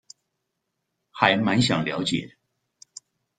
[1.11, 2.35] 還滿想了解